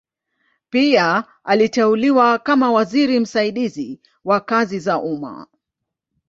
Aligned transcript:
Pia 0.69 1.23
aliteuliwa 1.43 2.39
kama 2.39 2.71
waziri 2.71 3.19
msaidizi 3.19 4.01
wa 4.25 4.39
kazi 4.41 4.79
za 4.79 4.97
umma. 4.99 5.47